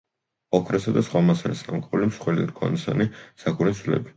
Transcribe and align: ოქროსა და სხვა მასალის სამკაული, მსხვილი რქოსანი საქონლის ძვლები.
ოქროსა 0.59 0.93
და 0.95 1.03
სხვა 1.09 1.21
მასალის 1.27 1.61
სამკაული, 1.67 2.09
მსხვილი 2.13 2.49
რქოსანი 2.53 3.11
საქონლის 3.45 3.85
ძვლები. 3.85 4.09